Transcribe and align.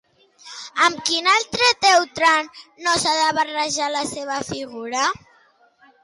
Amb 0.83 1.01
quin 1.09 1.27
altre 1.33 1.65
Teutrant 1.83 2.49
no 2.85 2.93
s'ha 3.03 3.13
de 3.17 3.27
barrejar 3.39 3.91
la 3.97 4.01
seva 4.13 4.39
figura? 4.49 5.05